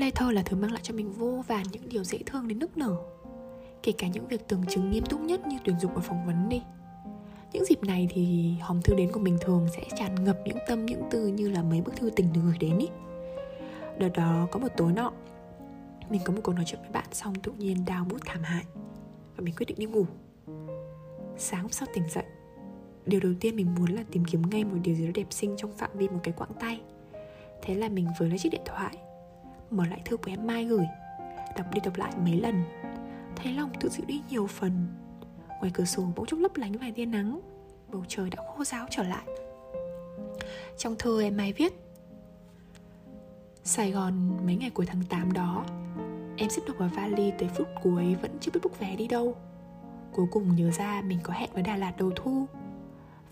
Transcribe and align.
Lê 0.00 0.10
thơ 0.10 0.32
là 0.32 0.42
thứ 0.42 0.56
mang 0.56 0.72
lại 0.72 0.80
cho 0.82 0.94
mình 0.94 1.12
vô 1.12 1.42
vàn 1.46 1.64
những 1.72 1.88
điều 1.88 2.04
dễ 2.04 2.18
thương 2.26 2.48
đến 2.48 2.58
nức 2.58 2.76
nở. 2.76 2.96
Kể 3.82 3.92
cả 3.92 4.08
những 4.08 4.26
việc 4.26 4.48
tưởng 4.48 4.62
chứng 4.68 4.90
nghiêm 4.90 5.04
túc 5.04 5.20
nhất 5.20 5.46
như 5.46 5.58
tuyển 5.64 5.80
dụng 5.80 5.94
và 5.94 6.00
phỏng 6.00 6.26
vấn 6.26 6.48
đi. 6.48 6.62
Những 7.52 7.64
dịp 7.64 7.84
này 7.84 8.08
thì 8.10 8.54
hòm 8.60 8.82
thư 8.82 8.94
đến 8.94 9.12
của 9.12 9.20
mình 9.20 9.38
thường 9.40 9.66
sẽ 9.76 9.82
tràn 9.98 10.24
ngập 10.24 10.38
những 10.44 10.56
tâm 10.68 10.86
những 10.86 11.02
từ 11.10 11.26
như 11.26 11.48
là 11.50 11.62
mấy 11.62 11.80
bức 11.80 11.96
thư 11.96 12.10
tình 12.10 12.32
được 12.32 12.40
gửi 12.44 12.58
đến 12.60 12.78
ý. 12.78 12.88
Đợt 13.98 14.08
đó 14.08 14.48
có 14.50 14.58
một 14.58 14.68
tối 14.76 14.92
nọ, 14.92 15.12
mình 16.10 16.20
có 16.24 16.32
một 16.32 16.40
cuộc 16.44 16.52
nói 16.52 16.64
chuyện 16.66 16.80
với 16.80 16.90
bạn 16.90 17.06
xong 17.12 17.34
tự 17.34 17.52
nhiên 17.52 17.84
đau 17.86 18.04
bút 18.04 18.20
thảm 18.26 18.42
hại 18.42 18.64
và 19.36 19.42
mình 19.44 19.54
quyết 19.56 19.66
định 19.66 19.78
đi 19.78 19.86
ngủ. 19.86 20.06
Sáng 21.36 21.62
hôm 21.62 21.70
sau 21.70 21.88
tỉnh 21.94 22.08
dậy, 22.08 22.24
điều 23.06 23.20
đầu 23.20 23.32
tiên 23.40 23.56
mình 23.56 23.74
muốn 23.74 23.90
là 23.90 24.04
tìm 24.10 24.24
kiếm 24.24 24.42
ngay 24.50 24.64
một 24.64 24.76
điều 24.82 24.94
gì 24.94 25.06
đó 25.06 25.12
đẹp 25.14 25.26
xinh 25.30 25.54
trong 25.56 25.72
phạm 25.72 25.90
vi 25.94 26.08
một 26.08 26.20
cái 26.22 26.34
quãng 26.36 26.52
tay. 26.60 26.80
Thế 27.62 27.74
là 27.74 27.88
mình 27.88 28.06
vừa 28.18 28.26
lấy 28.26 28.38
chiếc 28.38 28.52
điện 28.52 28.62
thoại 28.64 28.96
mở 29.70 29.86
lại 29.86 30.02
thư 30.04 30.16
của 30.16 30.30
em 30.30 30.46
mai 30.46 30.64
gửi. 30.64 30.86
Đọc 31.56 31.66
đi 31.74 31.80
đọc 31.84 31.96
lại 31.96 32.12
mấy 32.24 32.40
lần. 32.40 32.62
Thấy 33.36 33.52
lòng 33.52 33.70
tự 33.80 33.88
dịu 33.88 34.06
đi 34.06 34.20
nhiều 34.30 34.46
phần. 34.46 34.86
Ngoài 35.48 35.70
cửa 35.74 35.84
sổ 35.84 36.02
bỗng 36.16 36.26
chốc 36.26 36.40
lấp 36.40 36.56
lánh 36.56 36.72
vài 36.72 36.92
tia 36.92 37.06
nắng. 37.06 37.40
Bầu 37.92 38.04
trời 38.08 38.30
đã 38.30 38.42
khô 38.56 38.64
ráo 38.64 38.86
trở 38.90 39.02
lại. 39.02 39.24
Trong 40.78 40.96
thư 40.98 41.22
em 41.22 41.36
mai 41.36 41.52
viết, 41.52 41.72
Sài 43.64 43.90
Gòn 43.90 44.46
mấy 44.46 44.56
ngày 44.56 44.70
cuối 44.70 44.86
tháng 44.86 45.02
8 45.08 45.32
đó, 45.32 45.64
Em 46.36 46.50
xếp 46.50 46.62
đồ 46.66 46.74
vào 46.78 46.88
vali 46.94 47.32
tới 47.38 47.48
phút 47.54 47.68
cuối 47.82 48.14
vẫn 48.22 48.30
chưa 48.40 48.50
biết 48.54 48.60
book 48.62 48.78
vé 48.78 48.96
đi 48.96 49.08
đâu. 49.08 49.36
Cuối 50.12 50.26
cùng 50.30 50.56
nhớ 50.56 50.70
ra 50.70 51.02
mình 51.06 51.18
có 51.22 51.32
hẹn 51.32 51.50
với 51.52 51.62
Đà 51.62 51.76
Lạt 51.76 51.92
đầu 51.98 52.10
thu. 52.16 52.46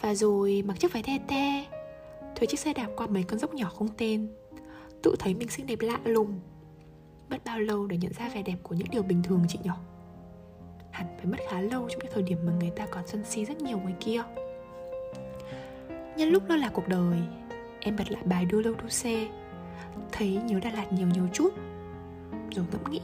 Và 0.00 0.14
rồi 0.14 0.62
mặc 0.66 0.80
chiếc 0.80 0.92
váy 0.92 1.02
the 1.02 1.18
te, 1.28 1.64
Thuê 2.36 2.46
chiếc 2.46 2.60
xe 2.60 2.72
đạp 2.72 2.88
qua 2.96 3.06
mấy 3.06 3.22
con 3.22 3.38
dốc 3.38 3.54
nhỏ 3.54 3.70
không 3.74 3.88
tên. 3.96 4.28
Tự 5.02 5.16
thấy 5.18 5.34
mình 5.34 5.48
xinh 5.48 5.66
đẹp 5.66 5.80
lạ 5.80 5.98
lùng. 6.04 6.40
Mất 7.30 7.44
bao 7.44 7.60
lâu 7.60 7.86
để 7.86 7.96
nhận 7.96 8.12
ra 8.12 8.28
vẻ 8.34 8.42
đẹp 8.42 8.56
của 8.62 8.74
những 8.74 8.88
điều 8.90 9.02
bình 9.02 9.22
thường 9.22 9.44
chị 9.48 9.58
nhỏ? 9.64 9.76
Hẳn 10.90 11.06
phải 11.16 11.26
mất 11.26 11.38
khá 11.50 11.60
lâu 11.60 11.88
trong 11.88 11.98
những 11.98 12.12
thời 12.14 12.22
điểm 12.22 12.38
mà 12.46 12.52
người 12.60 12.70
ta 12.70 12.86
còn 12.86 13.06
sân 13.06 13.24
si 13.24 13.44
rất 13.44 13.60
nhiều 13.60 13.78
ngoài 13.78 13.94
kia. 14.00 14.22
Nhân 16.16 16.28
lúc 16.28 16.42
lo 16.48 16.56
là 16.56 16.68
cuộc 16.68 16.88
đời, 16.88 17.18
Em 17.80 17.96
bật 17.96 18.10
lại 18.10 18.22
bài 18.24 18.44
đưa 18.44 18.62
lâu 18.62 18.74
đu 18.82 18.88
xe. 18.88 19.28
Thấy 20.12 20.28
nhớ 20.44 20.60
Đà 20.60 20.70
Lạt 20.70 20.92
nhiều 20.92 21.08
nhiều 21.08 21.28
chút. 21.32 21.54
Rồi 22.50 22.66
ngẫm 22.72 22.90
nghĩ, 22.90 23.00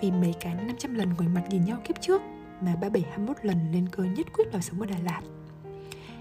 Vì 0.00 0.10
mấy 0.10 0.34
cái 0.40 0.54
500 0.54 0.94
lần 0.94 1.08
ngồi 1.18 1.28
mặt 1.28 1.44
nhìn 1.50 1.64
nhau 1.64 1.78
kiếp 1.84 2.00
trước 2.00 2.22
Mà 2.60 2.76
3721 2.80 3.36
lần 3.42 3.72
lên 3.72 3.88
cơ 3.92 4.04
nhất 4.04 4.26
quyết 4.32 4.52
đòi 4.52 4.62
sống 4.62 4.80
ở 4.80 4.86
Đà 4.86 4.96
Lạt. 5.04 5.22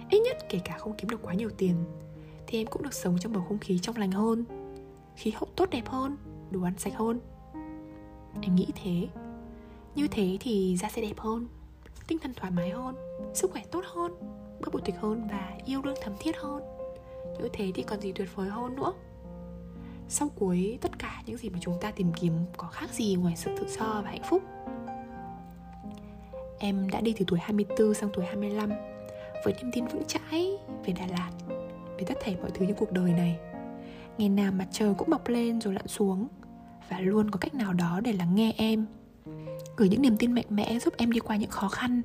Ít 0.10 0.20
nhất 0.20 0.38
kể 0.50 0.60
cả 0.64 0.78
không 0.78 0.94
kiếm 0.98 1.10
được 1.10 1.22
quá 1.22 1.34
nhiều 1.34 1.50
tiền 1.58 1.76
thì 2.48 2.62
em 2.62 2.68
cũng 2.68 2.84
được 2.84 2.94
sống 2.94 3.18
trong 3.20 3.34
bầu 3.34 3.44
không 3.48 3.60
khí 3.60 3.80
trong 3.80 3.98
lành 3.98 4.12
hơn, 4.12 4.46
Khí 5.16 5.32
hậu 5.32 5.48
tốt 5.56 5.70
đẹp 5.70 5.88
hơn, 5.88 6.18
Đồ 6.52 6.62
ăn 6.64 6.74
sạch 6.78 6.94
hơn. 6.96 7.20
Em 8.42 8.56
nghĩ 8.56 8.68
thế. 8.84 9.08
Như 9.96 10.08
thế 10.08 10.38
thì 10.40 10.78
da 10.78 10.90
sẽ 10.90 11.02
đẹp 11.02 11.18
hơn, 11.20 11.48
Tinh 12.08 12.20
thần 12.20 12.34
thoải 12.34 12.52
mái 12.52 12.70
hơn, 12.70 12.96
Sức 13.34 13.52
khỏe 13.52 13.64
tốt 13.72 13.84
hơn, 13.94 14.12
Bớt 14.60 14.74
bụi 14.74 14.82
tịch 14.86 14.96
hơn 15.00 15.28
và 15.32 15.58
yêu 15.66 15.82
đương 15.82 15.98
thấm 16.02 16.14
thiết 16.20 16.38
hơn. 16.38 16.64
Như 17.40 17.50
thế 17.54 17.72
thì 17.76 17.84
còn 17.84 18.02
gì 18.02 18.12
tuyệt 18.12 18.36
vời 18.36 18.50
hơn 18.50 18.76
nữa. 18.76 18.94
Sau 20.08 20.30
cuối 20.36 20.78
tất 20.82 21.00
cả 21.00 21.24
những 21.26 21.38
gì 21.38 21.50
mà 21.50 21.60
chúng 21.62 21.78
ta 21.82 21.92
tìm 21.92 22.14
kiếm 22.14 22.32
có 22.58 22.68
khác 22.68 22.94
gì 22.94 23.16
ngoài 23.16 23.36
sự 23.38 23.52
tự 23.58 23.68
do 23.68 24.02
và 24.04 24.10
hạnh 24.10 24.24
phúc? 24.30 24.44
Em 26.60 26.90
đã 26.90 27.02
đi 27.02 27.14
từ 27.18 27.26
tuổi 27.28 27.40
24 27.40 27.94
sang 27.94 28.10
tuổi 28.14 28.26
25 28.26 28.70
Với 29.46 29.54
niềm 29.54 29.72
tin 29.74 29.86
vững 29.88 30.04
chãi 30.08 30.58
về 30.86 30.94
Đà 30.94 31.08
Lạt. 31.08 31.55
Về 31.98 32.04
tất 32.08 32.18
thảy 32.22 32.36
mọi 32.42 32.52
thứ 32.54 32.66
trong 32.66 32.78
cuộc 32.78 32.92
đời 32.92 33.14
này. 33.14 33.38
Ngày 34.18 34.30
nào 34.30 34.52
mặt 34.52 34.68
trời 34.72 34.94
cũng 34.98 35.10
mọc 35.10 35.28
lên 35.28 35.62
rồi 35.62 35.74
lặn 35.74 35.88
xuống, 35.88 36.28
Và 36.90 37.00
luôn 37.00 37.32
có 37.32 37.38
cách 37.38 37.56
nào 37.56 37.74
đó 37.74 38.00
để 38.04 38.14
lắng 38.14 38.36
nghe 38.36 38.54
em. 38.58 38.86
Gửi 39.78 39.90
những 39.90 40.02
niềm 40.02 40.18
tin 40.18 40.32
mạnh 40.32 40.46
mẽ 40.50 40.80
giúp 40.80 40.94
em 40.98 41.12
đi 41.12 41.20
qua 41.20 41.36
những 41.36 41.50
khó 41.50 41.68
khăn, 41.68 42.02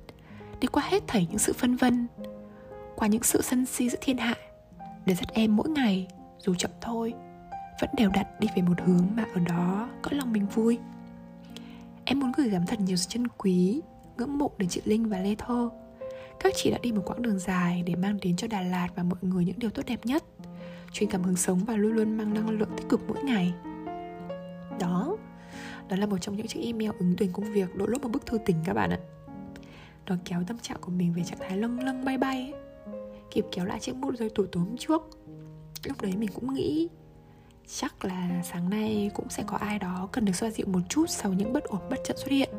Đi 0.60 0.66
qua 0.66 0.82
hết 0.86 1.02
thảy 1.06 1.26
những 1.30 1.38
sự 1.38 1.52
phân 1.52 1.76
vân, 1.76 2.06
Qua 2.96 3.08
những 3.08 3.22
sự 3.22 3.42
sân 3.42 3.66
si 3.66 3.90
giữa 3.90 3.98
thiên 4.00 4.18
hạ, 4.18 4.34
Để 5.06 5.14
dắt 5.14 5.28
em 5.32 5.56
mỗi 5.56 5.68
ngày, 5.68 6.08
dù 6.38 6.54
chậm 6.54 6.70
thôi, 6.80 7.14
vẫn 7.80 7.90
đều 7.96 8.10
đặn 8.10 8.26
đi 8.40 8.48
về 8.56 8.62
một 8.62 8.80
hướng 8.84 9.06
mà 9.16 9.24
ở 9.34 9.40
đó 9.40 9.88
có 10.02 10.10
lòng 10.12 10.32
mình 10.32 10.46
vui. 10.46 10.78
Em 12.04 12.20
muốn 12.20 12.32
gửi 12.36 12.48
gắm 12.48 12.66
thật 12.66 12.80
nhiều 12.80 12.96
sự 12.96 13.06
chân 13.08 13.28
quý, 13.28 13.80
ngưỡng 14.16 14.38
mộ 14.38 14.50
đến 14.58 14.68
chị 14.68 14.80
linh 14.84 15.08
và 15.08 15.18
lê 15.18 15.34
thơ 15.34 15.70
các 16.40 16.52
chị 16.56 16.70
đã 16.70 16.78
đi 16.82 16.92
một 16.92 17.02
quãng 17.06 17.22
đường 17.22 17.38
dài 17.38 17.82
để 17.86 17.96
mang 17.96 18.18
đến 18.22 18.36
cho 18.36 18.46
đà 18.46 18.62
lạt 18.62 18.88
và 18.94 19.02
mọi 19.02 19.18
người 19.22 19.44
những 19.44 19.58
điều 19.58 19.70
tốt 19.70 19.82
đẹp 19.86 20.06
nhất. 20.06 20.24
Truyền 20.92 21.10
cảm 21.10 21.22
hứng 21.22 21.36
sống 21.36 21.58
và 21.64 21.74
luôn 21.76 21.92
luôn 21.92 22.16
mang 22.16 22.34
năng 22.34 22.50
lượng 22.50 22.70
tích 22.76 22.88
cực 22.88 23.00
mỗi 23.08 23.22
ngày. 23.22 23.52
Đó 24.80 25.16
đó 25.88 25.96
là 25.96 26.06
một 26.06 26.18
trong 26.20 26.36
những 26.36 26.46
chiếc 26.46 26.60
email 26.60 26.90
ứng 26.98 27.14
tuyển 27.18 27.32
công 27.32 27.52
việc 27.52 27.76
đổ 27.76 27.86
lốp 27.86 28.02
một 28.02 28.08
bức 28.08 28.26
thư 28.26 28.38
tình 28.46 28.56
các 28.64 28.72
bạn 28.72 28.90
ạ. 28.90 28.98
Nó 30.06 30.16
kéo 30.24 30.42
tâm 30.46 30.58
trạng 30.58 30.78
của 30.80 30.90
mình 30.90 31.12
về 31.12 31.22
trạng 31.24 31.38
thái 31.38 31.56
lâng 31.56 31.80
lâng 31.80 32.04
bay 32.04 32.18
bay 32.18 32.52
kịp 33.30 33.44
kéo 33.52 33.64
lại 33.64 33.80
chiếc 33.80 33.96
mút 33.96 34.14
rơi 34.18 34.30
tủ 34.30 34.46
tối 34.46 34.62
hôm 34.62 34.76
trước. 34.76 35.02
Lúc 35.84 36.02
đấy 36.02 36.12
mình 36.16 36.30
cũng 36.34 36.54
nghĩ 36.54 36.88
chắc 37.66 38.04
là 38.04 38.42
sáng 38.44 38.70
nay 38.70 39.10
cũng 39.14 39.28
sẽ 39.28 39.42
có 39.46 39.56
ai 39.56 39.78
đó 39.78 40.08
cần 40.12 40.24
được 40.24 40.36
xoa 40.36 40.50
dịu 40.50 40.66
một 40.66 40.80
chút 40.88 41.06
sau 41.08 41.32
những 41.32 41.52
bất 41.52 41.64
ổn 41.64 41.80
bất 41.90 41.96
trận 42.04 42.16
xuất 42.16 42.30
hiện 42.30 42.50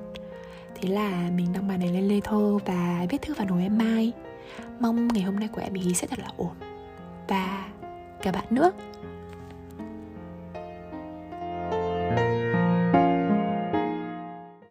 thế 0.81 0.89
là 0.89 1.29
mình 1.35 1.53
đăng 1.53 1.67
bài 1.67 1.77
này 1.77 1.89
lên 1.89 2.07
lê 2.07 2.19
thơ 2.23 2.57
và 2.65 3.05
viết 3.09 3.21
thư 3.21 3.33
vào 3.33 3.47
nồi 3.47 3.61
em 3.61 3.77
mai. 3.77 4.11
Mong 4.79 5.07
ngày 5.07 5.23
hôm 5.23 5.35
nay 5.35 5.49
của 5.51 5.61
em 5.61 5.73
ý 5.73 5.93
sẽ 5.93 6.07
thật 6.07 6.19
là 6.19 6.27
ổn. 6.37 6.51
Và 7.27 7.69
cả 8.21 8.31
bạn 8.31 8.45
nữa. 8.49 8.71